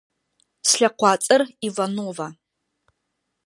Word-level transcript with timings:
Слъэкъуацӏэр 0.69 1.41
Иванова. 1.67 2.27